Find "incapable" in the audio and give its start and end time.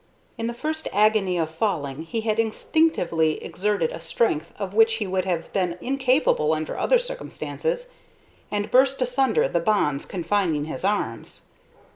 5.79-6.55